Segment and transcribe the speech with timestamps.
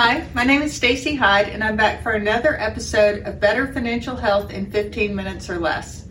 [0.00, 4.14] Hi, my name is Stacy Hyde, and I'm back for another episode of Better Financial
[4.14, 6.06] Health in 15 minutes or less.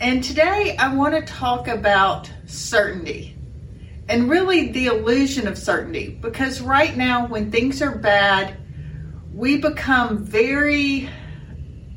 [0.00, 3.36] And today I want to talk about certainty
[4.08, 8.56] and really the illusion of certainty because right now, when things are bad,
[9.32, 11.08] we become very,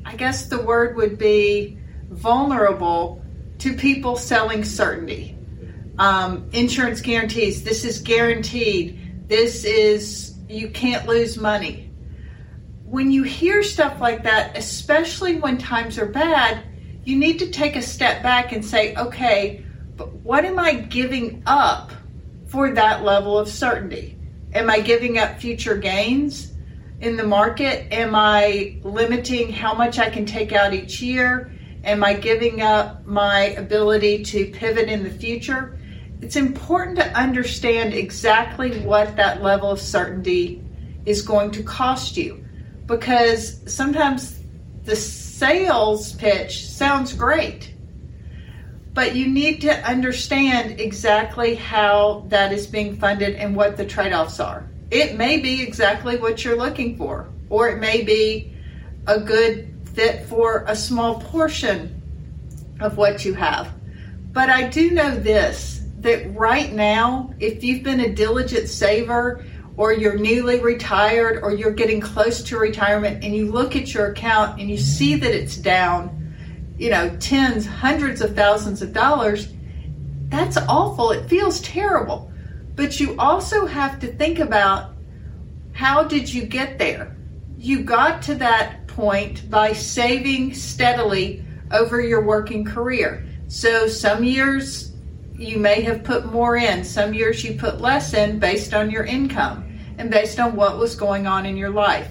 [0.04, 1.80] I guess the word would be
[2.10, 3.24] vulnerable
[3.58, 5.36] to people selling certainty.
[5.98, 11.90] Um, insurance guarantees, this is guaranteed, this is you can't lose money.
[12.84, 16.64] When you hear stuff like that, especially when times are bad,
[17.04, 19.64] you need to take a step back and say, okay,
[19.96, 21.92] but what am I giving up
[22.46, 24.18] for that level of certainty?
[24.54, 26.52] Am I giving up future gains
[27.00, 27.92] in the market?
[27.92, 31.52] Am I limiting how much I can take out each year?
[31.84, 35.77] Am I giving up my ability to pivot in the future?
[36.20, 40.62] It's important to understand exactly what that level of certainty
[41.06, 42.44] is going to cost you.
[42.86, 44.40] Because sometimes
[44.84, 47.74] the sales pitch sounds great
[48.98, 54.40] but you need to understand exactly how that is being funded and what the trade-offs
[54.40, 54.68] are.
[54.90, 58.52] It may be exactly what you're looking for or it may be
[59.06, 62.02] a good fit for a small portion
[62.80, 63.72] of what you have.
[64.32, 69.44] But i do know this that right now, if you've been a diligent saver
[69.76, 74.10] or you're newly retired or you're getting close to retirement and you look at your
[74.12, 76.34] account and you see that it's down,
[76.78, 79.52] you know, tens, hundreds of thousands of dollars,
[80.28, 81.10] that's awful.
[81.10, 82.30] It feels terrible.
[82.76, 84.94] But you also have to think about
[85.72, 87.16] how did you get there?
[87.56, 93.24] You got to that point by saving steadily over your working career.
[93.48, 94.87] So some years
[95.38, 96.84] you may have put more in.
[96.84, 100.96] Some years you put less in based on your income and based on what was
[100.96, 102.10] going on in your life.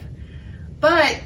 [0.80, 1.22] But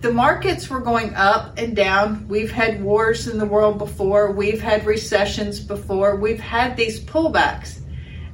[0.00, 2.28] the markets were going up and down.
[2.28, 7.80] We've had wars in the world before, we've had recessions before, we've had these pullbacks.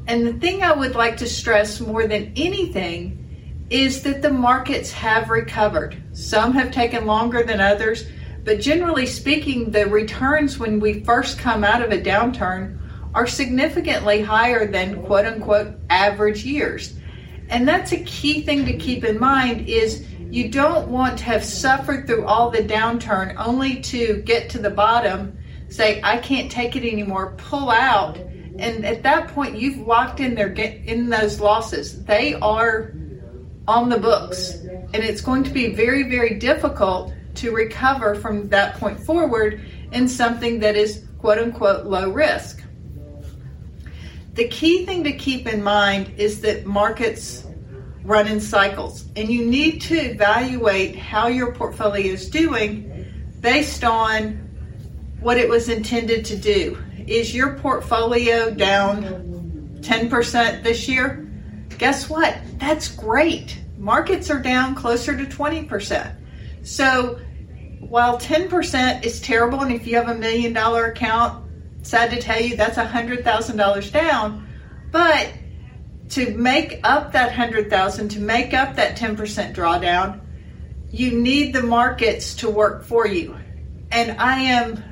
[0.09, 4.93] And the thing I would like to stress more than anything is that the markets
[4.93, 6.01] have recovered.
[6.13, 8.07] Some have taken longer than others,
[8.45, 12.79] but generally speaking, the returns when we first come out of a downturn
[13.17, 16.95] are significantly higher than quote unquote average years.
[17.49, 21.43] And that's a key thing to keep in mind is you don't want to have
[21.43, 25.39] suffered through all the downturn only to get to the bottom,
[25.71, 30.35] say I can't take it anymore, pull out, and at that point you've locked in
[30.35, 32.05] their in those losses.
[32.05, 32.93] They are
[33.67, 38.75] on the books, and it's going to be very very difficult to recover from that
[38.79, 39.63] point forward
[39.93, 42.63] in something that is quote unquote low risk.
[44.37, 47.47] The key thing to keep in mind is that markets
[48.05, 53.07] run in cycles, and you need to evaluate how your portfolio is doing
[53.41, 54.35] based on
[55.21, 56.77] what it was intended to do.
[57.07, 61.27] Is your portfolio down 10% this year?
[61.79, 62.37] Guess what?
[62.59, 63.59] That's great.
[63.79, 66.15] Markets are down closer to 20%.
[66.63, 67.19] So
[67.81, 71.46] while 10% is terrible, and if you have a million dollar account,
[71.87, 74.49] sad to tell you that's a hundred thousand dollars down.
[74.91, 75.33] But
[76.11, 80.21] to make up that hundred thousand to make up that 10% drawdown
[80.91, 83.37] you need the markets to work for you.
[83.91, 84.83] And i am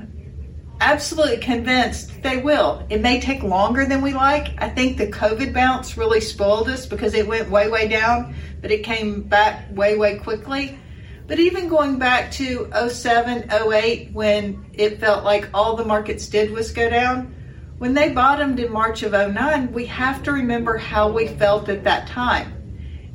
[0.81, 2.84] absolutely convinced they will.
[2.91, 4.61] It may take longer than we like.
[4.61, 8.71] I think the covid bounce really spoiled us because it went way way down but
[8.71, 10.78] it came back way way quickly
[11.26, 16.50] but even going back to 07, 08, when it felt like all the markets did
[16.50, 17.34] was go down,
[17.78, 21.84] when they bottomed in March of 09, we have to remember how we felt at
[21.84, 22.52] that time.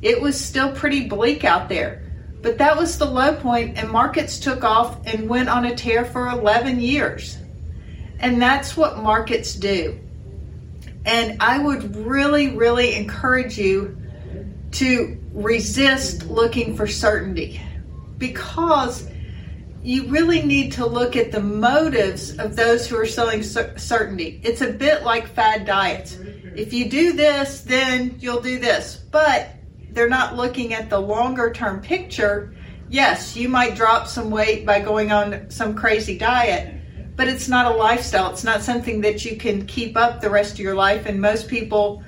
[0.02, 2.02] It was still pretty bleak out there,
[2.42, 6.04] but that was the low point, and markets took off and went on a tear
[6.04, 7.38] for 11 years.
[8.18, 9.98] And that's what markets do.
[11.04, 13.96] And I would really, really encourage you
[14.72, 17.60] to resist looking for certainty
[18.20, 19.08] because
[19.82, 24.40] you really need to look at the motives of those who are selling certainty.
[24.44, 26.16] It's a bit like fad diets.
[26.54, 28.96] If you do this, then you'll do this.
[29.10, 29.48] But
[29.90, 32.54] they're not looking at the longer term picture.
[32.90, 36.74] Yes, you might drop some weight by going on some crazy diet,
[37.16, 38.30] but it's not a lifestyle.
[38.30, 41.06] It's not something that you can keep up the rest of your life.
[41.06, 42.02] And most people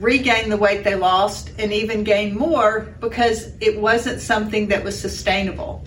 [0.00, 4.98] regain the weight they lost and even gain more because it wasn't something that was
[4.98, 5.84] sustainable.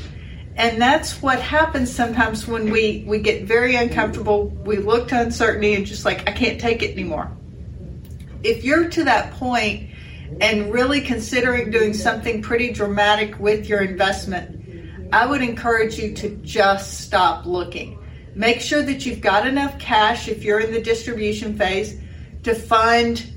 [0.56, 5.74] And that's what happens sometimes when we, we get very uncomfortable, we look to uncertainty
[5.74, 7.36] and just like, I can't take it anymore.
[8.44, 9.90] If you're to that point
[10.40, 16.30] and really considering doing something pretty dramatic with your investment, I would encourage you to
[16.38, 18.00] just stop looking.
[18.36, 22.00] Make sure that you've got enough cash if you're in the distribution phase
[22.44, 23.33] to fund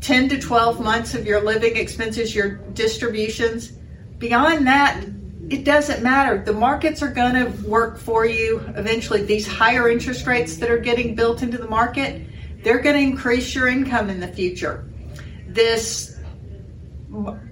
[0.00, 3.72] 10 to 12 months of your living expenses, your distributions.
[4.18, 5.04] Beyond that,
[5.50, 6.42] it doesn't matter.
[6.42, 9.22] The markets are going to work for you eventually.
[9.22, 12.22] These higher interest rates that are getting built into the market,
[12.62, 14.88] they're going to increase your income in the future.
[15.46, 16.16] This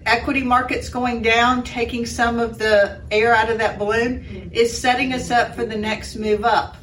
[0.05, 5.15] equity markets going down, taking some of the air out of that balloon, is setting
[5.15, 6.77] us up for the next move up.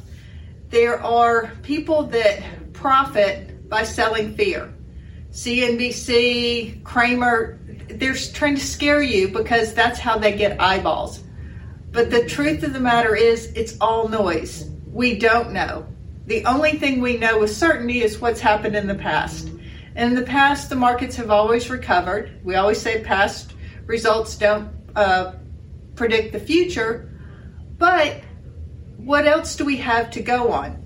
[0.70, 4.73] There are people that profit by selling fear.
[5.34, 7.58] CNBC, Cramer,
[7.88, 11.24] they're trying to scare you because that's how they get eyeballs.
[11.90, 14.70] But the truth of the matter is, it's all noise.
[14.86, 15.88] We don't know.
[16.26, 19.50] The only thing we know with certainty is what's happened in the past.
[19.96, 22.40] In the past, the markets have always recovered.
[22.44, 23.54] We always say past
[23.86, 25.32] results don't uh,
[25.96, 27.10] predict the future.
[27.76, 28.20] But
[28.98, 30.83] what else do we have to go on?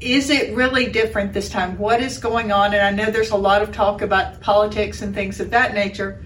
[0.00, 1.76] Is it really different this time?
[1.76, 2.72] What is going on?
[2.72, 6.24] And I know there's a lot of talk about politics and things of that nature.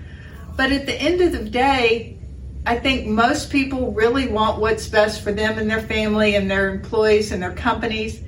[0.57, 2.19] But at the end of the day,
[2.65, 6.71] I think most people really want what's best for them and their family and their
[6.71, 8.23] employees and their companies.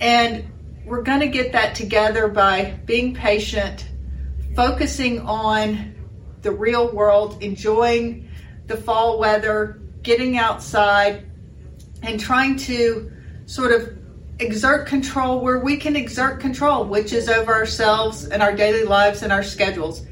[0.00, 0.50] And
[0.84, 3.88] we're going to get that together by being patient,
[4.56, 5.94] focusing on
[6.42, 8.28] the real world, enjoying
[8.66, 11.30] the fall weather, getting outside,
[12.02, 13.12] and trying to
[13.46, 13.99] sort of
[14.40, 19.22] exert control where we can exert control, which is over ourselves and our daily lives
[19.22, 20.06] and our schedules.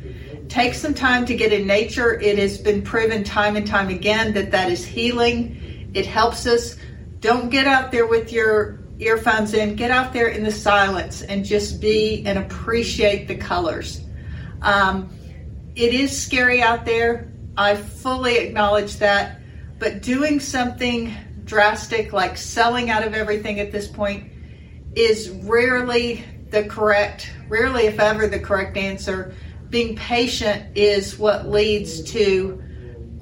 [0.48, 2.18] Take some time to get in nature.
[2.20, 5.90] It has been proven time and time again that that is healing.
[5.94, 6.76] It helps us.
[7.20, 9.76] Don't get out there with your earphones in.
[9.76, 14.00] Get out there in the silence and just be and appreciate the colors.
[14.62, 15.10] Um,
[15.74, 17.32] it is scary out there.
[17.56, 19.40] I fully acknowledge that.
[19.78, 21.14] But doing something
[21.48, 24.30] drastic like selling out of everything at this point
[24.94, 29.34] is rarely the correct, rarely, if ever, the correct answer
[29.70, 32.62] being patient is what leads to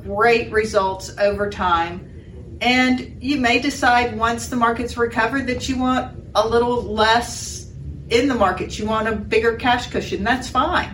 [0.03, 2.59] great results over time.
[2.61, 7.71] And you may decide once the market's recovered that you want a little less
[8.11, 8.79] in the market.
[8.79, 10.23] You want a bigger cash cushion.
[10.23, 10.93] That's fine.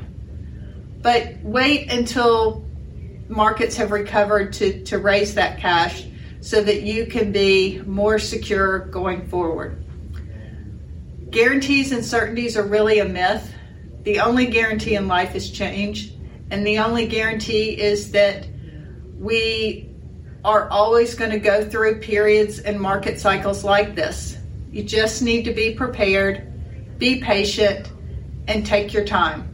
[1.02, 2.64] But wait until
[3.28, 6.06] markets have recovered to, to raise that cash
[6.42, 9.82] so that you can be more secure going forward.
[11.30, 13.54] Guarantees and certainties are really a myth.
[14.02, 16.12] The only guarantee in life is change,
[16.50, 18.46] and the only guarantee is that
[19.18, 19.88] we
[20.44, 24.36] are always going to go through periods and market cycles like this.
[24.72, 27.88] You just need to be prepared, be patient,
[28.48, 29.48] and take your time.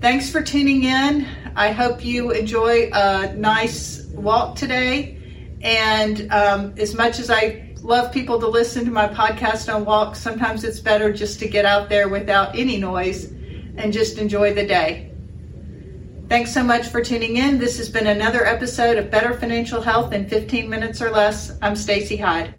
[0.00, 1.26] Thanks for tuning in.
[1.56, 5.15] I hope you enjoy a nice walk today.
[5.66, 10.18] And um, as much as I love people to listen to my podcast on walks.
[10.18, 13.26] Sometimes it's better just to get out there without any noise
[13.76, 15.12] and just enjoy the day.
[16.28, 17.58] Thanks so much for tuning in.
[17.58, 21.56] This has been another episode of Better Financial Health in 15 minutes or less.
[21.62, 22.52] I'm Stacy Hyde.